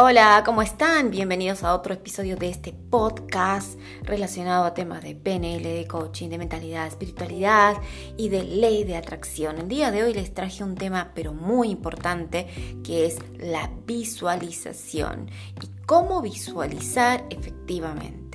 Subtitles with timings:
[0.00, 1.10] Hola, ¿cómo están?
[1.10, 6.38] Bienvenidos a otro episodio de este podcast relacionado a temas de PNL, de coaching, de
[6.38, 7.78] mentalidad, espiritualidad
[8.16, 9.58] y de ley de atracción.
[9.58, 12.46] El día de hoy les traje un tema pero muy importante
[12.84, 18.27] que es la visualización y cómo visualizar efectivamente.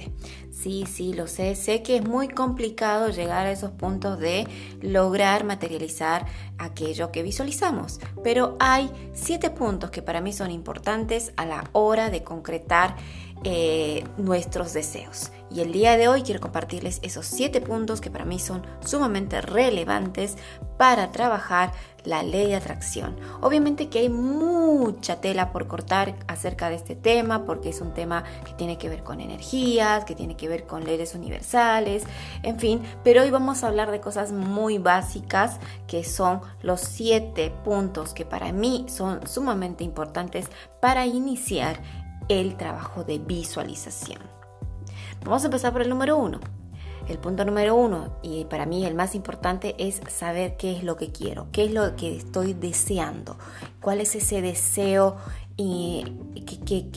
[0.51, 1.55] Sí, sí, lo sé.
[1.55, 4.47] Sé que es muy complicado llegar a esos puntos de
[4.81, 6.25] lograr materializar
[6.57, 12.09] aquello que visualizamos, pero hay siete puntos que para mí son importantes a la hora
[12.09, 12.95] de concretar
[13.43, 15.33] eh, nuestros deseos.
[15.51, 19.41] Y el día de hoy quiero compartirles esos siete puntos que para mí son sumamente
[19.41, 20.37] relevantes
[20.77, 21.73] para trabajar
[22.05, 23.15] la ley de atracción.
[23.41, 28.23] Obviamente que hay mucha tela por cortar acerca de este tema porque es un tema
[28.45, 32.03] que tiene que ver con energías, que tiene que ver con leyes universales,
[32.43, 37.53] en fin, pero hoy vamos a hablar de cosas muy básicas que son los siete
[37.63, 40.47] puntos que para mí son sumamente importantes
[40.81, 41.81] para iniciar
[42.29, 44.21] el trabajo de visualización.
[45.23, 46.39] Vamos a empezar por el número uno.
[47.07, 50.95] El punto número uno, y para mí el más importante, es saber qué es lo
[50.95, 53.37] que quiero, qué es lo que estoy deseando,
[53.81, 55.17] cuál es ese deseo
[55.57, 56.03] y
[56.65, 56.89] que,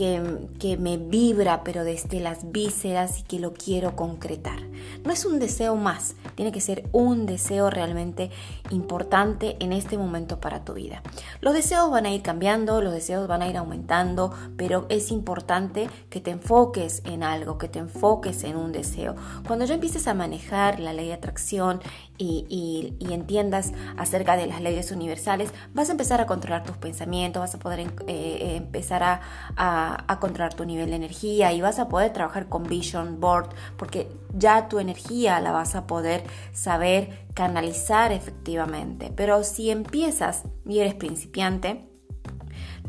[0.59, 4.61] que, me vibra, pero desde las vísceras y que lo quiero concretar.
[5.05, 8.31] No es un deseo más, tiene que ser un deseo realmente
[8.71, 11.03] importante en este momento para tu vida.
[11.41, 15.89] Los deseos van a ir cambiando, los deseos van a ir aumentando, pero es importante
[16.11, 19.15] que te enfoques en algo, que te enfoques en un deseo.
[19.47, 21.81] Cuando ya empieces a manejar la ley de atracción
[22.19, 27.55] y, entiendas acerca de las leyes universales, vas a empezar a controlar tus pensamientos, vas
[27.55, 29.21] a poder eh, empezar a,
[29.57, 34.09] a, controlar tu nivel de energía y vas a poder trabajar con Vision Board porque
[34.35, 39.13] ya energía la vas a poder saber canalizar efectivamente.
[39.15, 41.89] Pero si empiezas y eres principiante,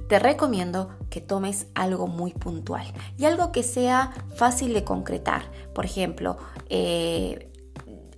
[0.08, 2.86] te recomiendo que tomes algo muy puntual
[3.17, 5.44] y algo que sea fácil de concretar.
[5.73, 6.38] Por ejemplo,
[6.70, 7.47] eh,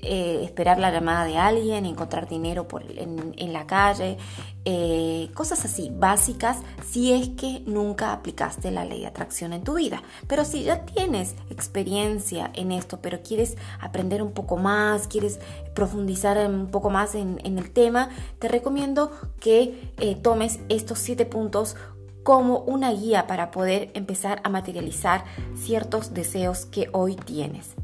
[0.01, 4.17] eh, esperar la llamada de alguien, encontrar dinero por, en, la calle,
[4.63, 6.57] eh, cosas así básicas
[6.89, 10.01] si es que nunca aplicaste la ley de atracción en tu vida.
[10.27, 15.39] Pero si ya tienes experiencia en esto, pero quieres aprender un poco más, quieres
[15.73, 19.11] profundizar un poco más en, el tema, te recomiendo
[19.41, 21.75] que eh, tomes estos siete puntos
[22.23, 25.23] como una guía para poder empezar a materializar
[25.57, 27.78] ciertos deseos que hoy tienes.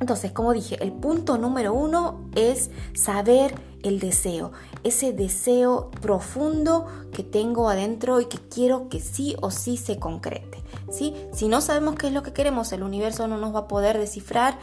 [0.00, 7.22] Entonces, como dije, el punto número uno es saber el deseo, ese deseo profundo que
[7.22, 10.62] tengo adentro y que quiero que sí o sí se concrete.
[10.90, 11.14] ¿sí?
[11.32, 13.98] Si no sabemos qué es lo que queremos, el universo no nos va a poder
[13.98, 14.58] descifrar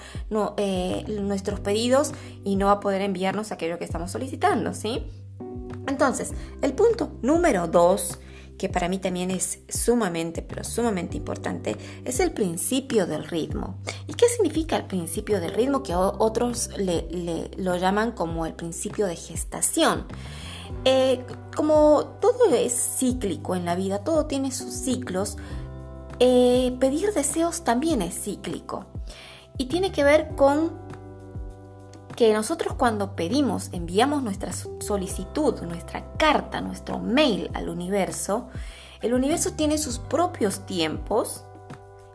[0.57, 2.11] eh, nuestros pedidos
[2.43, 4.73] y no va a poder enviarnos aquello que estamos solicitando.
[4.73, 5.03] ¿sí?
[5.87, 6.31] Entonces,
[6.61, 8.19] el punto número dos
[8.61, 13.79] que para mí también es sumamente, pero sumamente importante, es el principio del ritmo.
[14.05, 15.81] ¿Y qué significa el principio del ritmo?
[15.81, 20.05] Que otros le, lo llaman como el principio de gestación.
[20.85, 25.37] Eh, como todo es cíclico en la vida, todo tiene sus ciclos,
[26.19, 28.85] eh, pedir deseos también es cíclico.
[29.57, 30.80] Y tiene que ver con
[32.21, 38.47] que nosotros cuando pedimos, enviamos nuestra solicitud, nuestra carta, nuestro mail al universo,
[39.01, 41.45] el universo tiene sus propios tiempos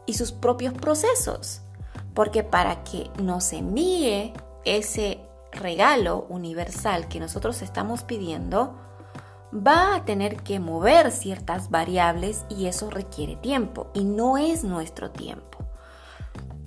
[0.07, 1.63] y sus propios procesos.
[2.15, 4.33] Porque para que nos envíe
[4.65, 5.19] ese
[5.51, 8.79] regalo universal que nosotros estamos pidiendo,
[9.53, 15.11] va a tener que mover ciertas variables y eso requiere tiempo y no es nuestro
[15.11, 15.56] tiempo.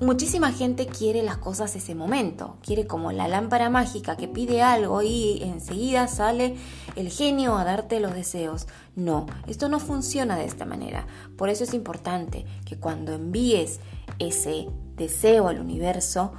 [0.02, 5.02] Muchísima gente quiere las cosas ese momento, quiere como la lámpara mágica que pide algo
[5.02, 6.56] y enseguida sale
[6.96, 8.68] el genio a darte los deseos.
[8.96, 11.06] No, esto no funciona de esta manera.
[11.38, 13.82] Por eso es importante que cuando envíes
[14.20, 16.32] ese deseo al universo,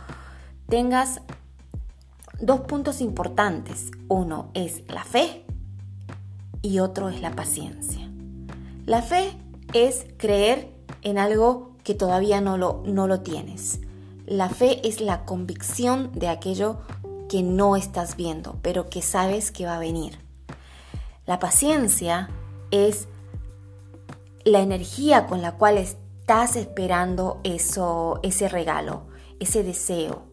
[0.67, 1.21] tengas
[2.41, 3.91] dos puntos importantes.
[4.09, 5.45] Uno es la fe
[6.63, 8.11] y otro es la paciencia.
[8.87, 9.37] La fe
[9.75, 13.81] es creer en algo que todavía no lo, no lo tienes.
[14.27, 16.79] La fe es la convicción de aquello
[17.29, 20.19] que no estás viendo, pero que sabes que va a venir.
[21.27, 22.31] La paciencia
[22.71, 23.09] es
[24.45, 29.07] la energía con la cual estás esperando eso, ese regalo,
[29.39, 30.25] ese deseo,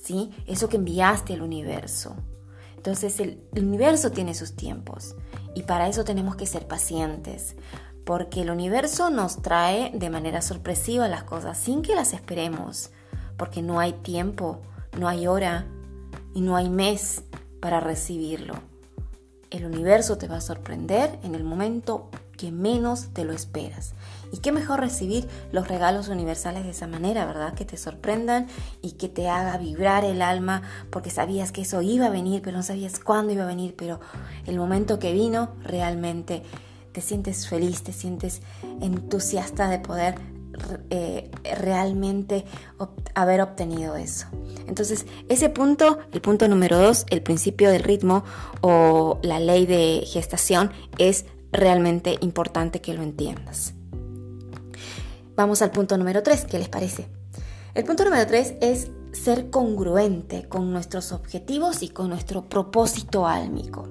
[0.00, 0.30] ¿sí?
[0.46, 2.16] Eso que enviaste al universo.
[2.76, 5.16] Entonces el universo tiene sus tiempos
[5.54, 7.56] y para eso tenemos que ser pacientes,
[8.04, 12.90] porque el universo nos trae de manera sorpresiva las cosas sin que las esperemos,
[13.36, 14.60] porque no hay tiempo,
[14.98, 15.66] no hay hora
[16.34, 17.22] y no hay mes
[17.60, 18.54] para recibirlo.
[19.50, 23.94] El universo te va a sorprender en el momento que menos te lo esperas.
[24.32, 27.54] Y qué mejor recibir los regalos universales de esa manera, ¿verdad?
[27.54, 28.48] Que te sorprendan
[28.82, 32.56] y que te haga vibrar el alma porque sabías que eso iba a venir, pero
[32.56, 34.00] no sabías cuándo iba a venir, pero
[34.46, 36.42] el momento que vino realmente
[36.94, 38.40] te sientes feliz, te sientes
[38.80, 40.14] entusiasta de poder
[40.90, 42.44] eh, realmente
[43.14, 44.28] haber obtenido eso.
[44.68, 48.22] Entonces, ese punto, el punto número dos, el principio del ritmo
[48.60, 53.74] o la ley de gestación, es realmente importante que lo entiendas.
[55.34, 57.08] Vamos al punto número tres, ¿qué les parece?
[57.74, 63.88] El punto número tres es ser congruente con nuestros objetivos y con nuestro propósito álmico.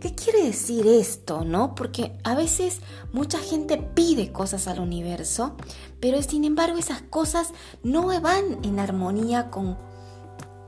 [0.00, 1.74] ¿Qué quiere decir esto, no?
[1.74, 2.80] Porque a veces
[3.12, 5.56] mucha gente pide cosas al universo,
[6.00, 7.52] pero sin embargo esas cosas
[7.82, 9.76] no van en armonía con,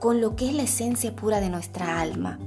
[0.00, 2.38] con lo que es la esencia pura de nuestra alma.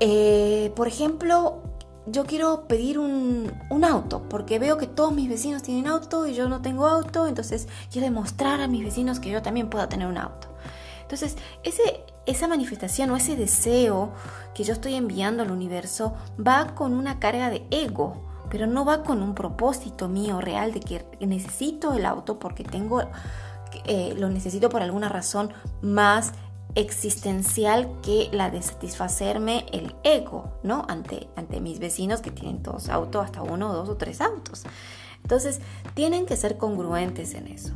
[0.00, 1.62] Eh, por ejemplo,
[2.06, 6.34] yo quiero pedir un, un, auto, porque veo que todos mis vecinos tienen auto y
[6.34, 10.08] yo no tengo auto, entonces quiero demostrar a mis vecinos que yo también puedo tener
[10.08, 10.48] un auto.
[11.02, 14.10] Entonces, ese, esa manifestación o ese deseo
[14.54, 16.14] que yo estoy enviando al universo
[16.44, 20.80] va con una carga de ego, pero no va con un propósito mío real de
[20.80, 23.02] que necesito el auto porque tengo,
[23.84, 25.52] eh, lo necesito por alguna razón
[25.82, 26.32] más
[26.74, 30.84] existencial que la de satisfacerme el ego, ¿no?
[30.88, 34.64] Ante, ante mis vecinos que tienen todos autos, hasta uno, dos o tres autos.
[35.22, 35.60] Entonces,
[35.94, 37.72] tienen que ser congruentes en eso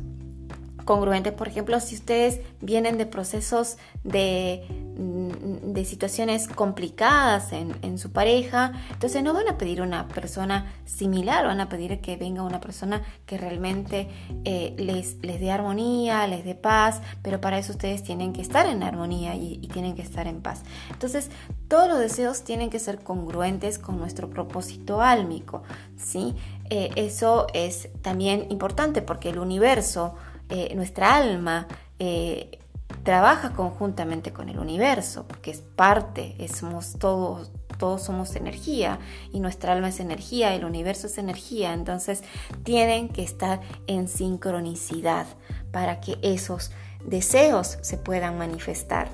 [0.85, 1.33] congruentes.
[1.33, 4.65] Por ejemplo, si ustedes vienen de procesos de,
[4.97, 11.45] mm, de situaciones complicadas en, su pareja, entonces no van a pedir una persona similar,
[11.45, 14.07] van a pedir que venga una persona que realmente
[14.45, 18.65] eh, les, les dé armonía, les dé paz, pero para eso ustedes tienen que estar
[18.65, 20.63] en armonía y, tienen que estar en paz.
[20.89, 21.29] Entonces,
[21.67, 25.63] todos los deseos tienen que ser congruentes con nuestro propósito álmico,
[25.95, 26.35] ¿sí?
[26.69, 30.15] Eh, eso es también importante porque el universo
[30.51, 31.67] eh, nuestra alma
[31.97, 32.59] eh,
[33.03, 38.99] trabaja conjuntamente con el universo, porque es parte, somos todos, todos somos energía
[39.31, 42.21] y nuestra alma es energía, el universo es energía, entonces
[42.63, 45.25] tienen que estar en sincronicidad
[45.71, 46.71] para que esos
[47.05, 49.09] deseos se puedan manifestar.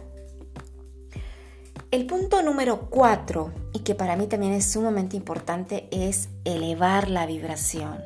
[1.91, 7.25] El punto número cuatro, y que para mí también es sumamente importante, es elevar la
[7.25, 7.99] vibración.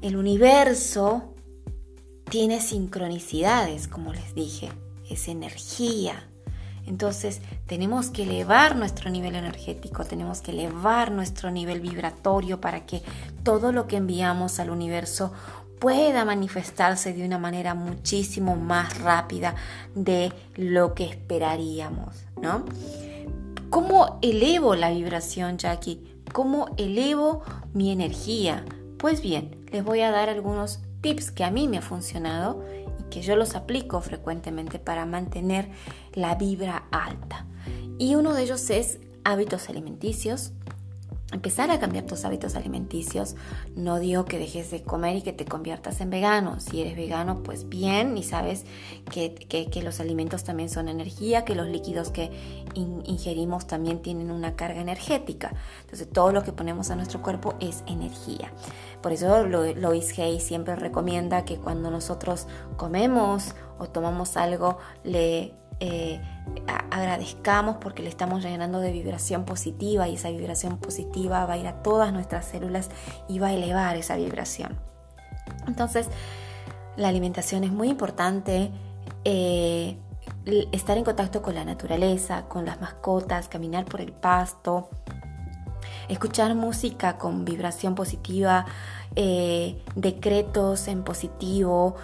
[0.00, 1.34] El universo
[2.30, 4.70] tiene sincronicidades, como les dije,
[5.08, 6.28] es energía.
[6.86, 13.02] Entonces tenemos que elevar nuestro nivel energético, tenemos que elevar nuestro nivel vibratorio para que
[13.42, 15.32] todo lo que enviamos al universo
[15.78, 19.54] pueda manifestarse de una manera muchísimo más rápida
[19.94, 22.64] de lo que esperaríamos, ¿no?
[23.70, 26.22] ¿Cómo elevo la vibración, Jackie?
[26.32, 27.42] ¿Cómo elevo
[27.74, 28.64] mi energía?
[28.96, 32.64] Pues bien, les voy a dar algunos tips que a mí me ha funcionado
[33.00, 35.68] y que yo los aplico frecuentemente para mantener
[36.12, 37.46] la vibra alta.
[37.98, 40.52] Y uno de ellos es hábitos alimenticios,
[41.32, 43.36] empezar a cambiar tus hábitos alimenticios.
[43.76, 46.60] No digo que dejes de comer y que te conviertas en vegano.
[46.60, 48.64] Si eres vegano, pues bien, y sabes
[49.10, 52.30] que, los alimentos también son energía, que los líquidos que
[52.74, 55.52] ingerimos también tienen una carga energética.
[55.82, 58.52] Entonces todo lo que ponemos a nuestro cuerpo es energía.
[59.02, 66.20] Por eso Lois Hay siempre recomienda que cuando nosotros comemos o tomamos algo, le eh,
[66.90, 71.66] agradezcamos porque le estamos llenando de vibración positiva y esa vibración positiva va a ir
[71.66, 72.90] a todas nuestras células
[73.28, 74.78] y va a elevar esa vibración.
[75.66, 76.08] Entonces,
[76.96, 78.70] la alimentación es muy importante.
[79.24, 79.98] Eh,
[80.72, 84.88] estar en contacto con la naturaleza, con las mascotas, caminar por el pasto,
[86.08, 88.66] escuchar música con vibración positiva,
[89.14, 91.96] eh, decretos en positivo,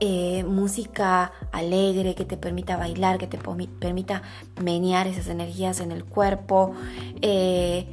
[0.00, 4.22] eh, música alegre que te permita bailar, que te permita
[4.60, 6.74] menear esas energías en el cuerpo.
[7.22, 7.86] Eh,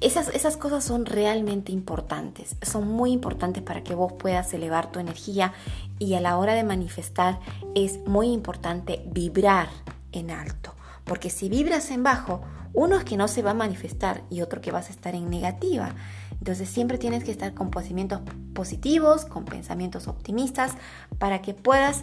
[0.00, 5.00] esas, esas cosas son realmente importantes, son muy importantes para que vos puedas elevar tu
[5.00, 5.52] energía
[5.98, 7.40] y a la hora de manifestar
[7.74, 9.68] es muy importante vibrar
[10.12, 12.42] en alto, porque si vibras en bajo,
[12.74, 15.30] uno es que no se va a manifestar y otro que vas a estar en
[15.30, 15.94] negativa.
[16.38, 18.20] Entonces siempre tienes que estar con pensamientos
[18.54, 20.72] positivos, con pensamientos optimistas,
[21.18, 22.02] para que puedas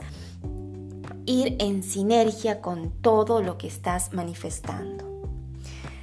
[1.26, 5.06] ir en sinergia con todo lo que estás manifestando.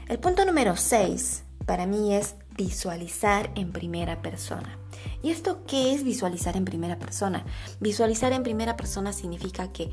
[0.09, 4.79] El punto número 6 para mí es visualizar en primera persona.
[5.23, 7.45] ¿Y esto qué es visualizar en primera persona?
[7.81, 9.91] Visualizar en primera persona significa que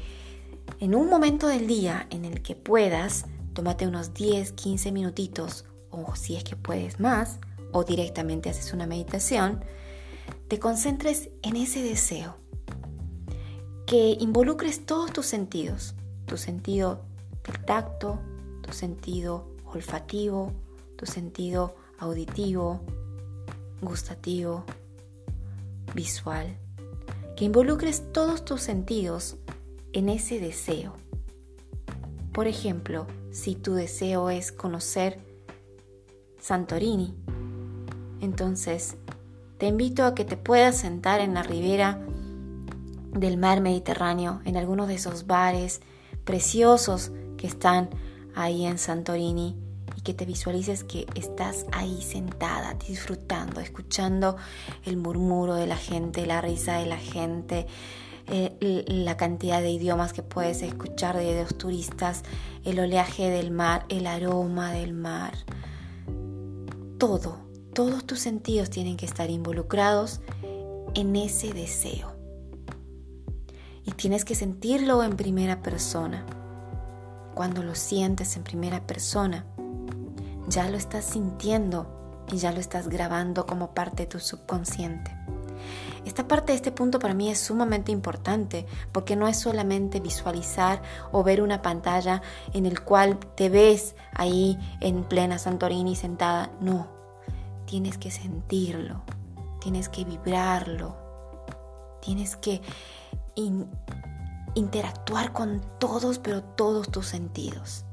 [0.79, 6.15] en un momento del día en el que puedas, tómate unos 10, 15 minutitos o
[6.15, 7.39] si es que puedes más,
[7.71, 9.63] o directamente haces una meditación,
[10.47, 12.35] te concentres en ese deseo,
[13.85, 15.95] que involucres todos tus sentidos,
[16.25, 17.01] tu sentido
[17.43, 18.19] del tacto,
[18.61, 20.53] tu sentido olfativo,
[20.95, 22.81] tu sentido auditivo,
[23.81, 24.63] gustativo,
[25.93, 26.57] visual,
[27.35, 29.37] que involucres todos tus sentidos
[29.93, 30.93] en ese deseo.
[32.33, 35.19] Por ejemplo, si tu deseo es conocer
[36.39, 37.15] Santorini,
[38.21, 38.97] entonces
[39.57, 41.99] te invito a que te puedas sentar en la ribera
[43.11, 45.81] del mar Mediterráneo, en alguno de esos bares
[46.23, 47.89] preciosos que están
[48.35, 49.57] ahí en Santorini
[49.95, 54.37] y que te visualices que estás ahí sentada, disfrutando, escuchando
[54.85, 57.67] el murmuro de la gente, la risa de la gente,
[58.27, 62.23] eh, la cantidad de idiomas que puedes escuchar de los turistas,
[62.63, 65.33] el oleaje del mar, el aroma del mar.
[66.99, 70.21] Todo, todos tus sentidos tienen que estar involucrados
[70.95, 72.15] en ese deseo.
[73.85, 76.25] Y tienes que sentirlo en primera persona.
[77.33, 79.45] Cuando lo sientes en primera persona,
[80.47, 85.15] ya lo estás sintiendo y ya lo estás grabando como parte de tu subconsciente.
[86.05, 90.81] Esta parte de este punto para mí es sumamente importante porque no es solamente visualizar
[91.11, 92.21] o ver una pantalla
[92.53, 96.51] en el cual te ves ahí en plena Santorini sentada.
[96.61, 96.98] No,
[97.69, 99.03] tienes que sentirlo,
[99.61, 100.97] tienes que vibrarlo,
[102.01, 102.61] tienes que
[104.55, 107.85] interactuar con todos, pero todos tus sentidos.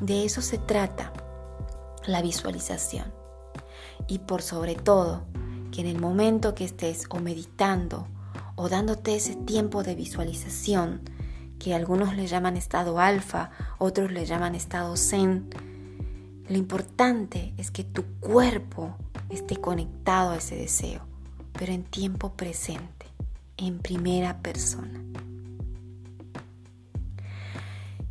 [0.00, 1.12] De eso se trata
[2.06, 3.12] la visualización.
[4.06, 5.26] Y por sobre todo,
[5.72, 8.08] que en el momento que estés o meditando
[8.54, 11.02] o dándote ese tiempo de visualización,
[11.58, 15.50] que algunos le llaman estado alfa, otros le llaman estado zen,
[16.48, 18.96] lo importante es que tu cuerpo
[19.30, 21.00] esté conectado a ese deseo,
[21.52, 23.06] pero en tiempo presente,
[23.56, 25.02] en primera persona.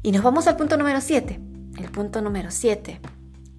[0.03, 1.39] Y nos vamos al punto número 7.
[1.77, 2.99] El punto número 7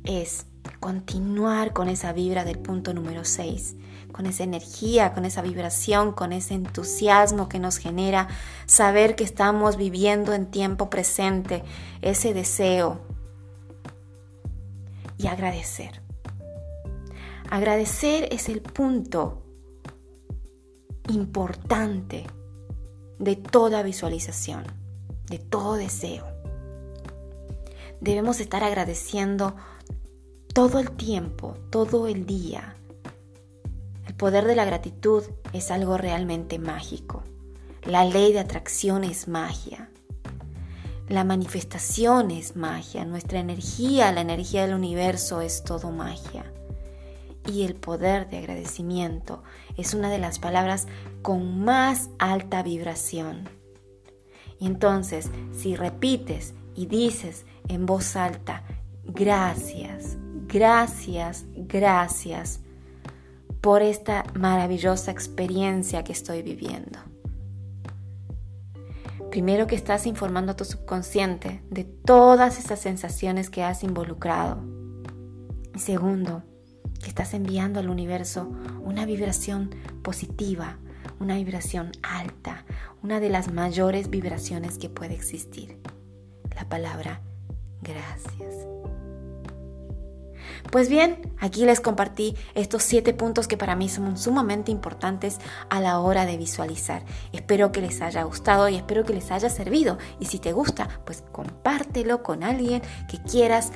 [0.05, 0.47] es
[0.79, 3.77] continuar con esa vibra del punto número 6
[4.17, 8.29] con esa energía, con esa vibración, con ese entusiasmo que nos genera
[8.65, 11.63] saber que estamos viviendo en tiempo presente,
[12.01, 12.99] ese deseo.
[15.19, 16.03] Y agradecer.
[17.51, 19.43] Agradecer es el punto
[21.09, 22.27] importante
[23.19, 24.65] de toda visualización,
[25.29, 26.27] de todo deseo.
[28.01, 29.57] Debemos estar agradeciendo
[30.53, 32.77] todo el tiempo, todo el día,
[34.17, 37.23] poder de la gratitud es algo realmente mágico.
[37.85, 39.91] La ley de atracción es magia.
[41.09, 43.05] La manifestación es magia.
[43.05, 46.53] Nuestra energía, la energía del universo es todo magia.
[47.47, 49.45] Y el poder de agradecimiento
[49.77, 50.89] es una de las palabras
[51.23, 53.49] con más alta vibración.
[54.59, 58.65] Y entonces, si repites y dices en voz alta,
[59.05, 60.17] gracias,
[60.49, 62.61] gracias, gracias,
[63.61, 66.99] por esta maravillosa experiencia que estoy viviendo.
[69.31, 74.63] Primero que estás informando a tu subconsciente de todas esas sensaciones que has involucrado.
[75.75, 76.43] Y segundo,
[77.03, 78.51] que estás enviando al universo
[78.83, 80.79] una vibración positiva,
[81.21, 82.65] una vibración alta,
[83.03, 85.79] una de las mayores vibraciones que puede existir.
[86.55, 87.21] La palabra
[87.83, 88.86] gracias.
[90.71, 95.39] Pues bien, aquí les compartí estos siete puntos que para mí son sumamente importantes
[95.71, 97.03] a la hora de visualizar.
[97.33, 99.99] Espero que les haya gustado y espero que les haya servido.
[100.19, 103.73] Y si te gusta, pues compártelo con alguien que quieras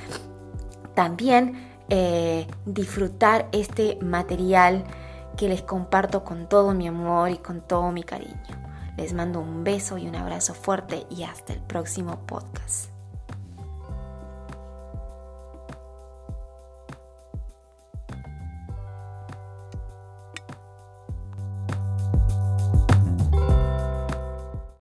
[0.94, 4.84] también eh, disfrutar este material
[5.36, 8.34] que les comparto con todo mi amor y con todo mi cariño.
[8.96, 12.89] Les mando un beso y un abrazo fuerte y hasta el próximo podcast.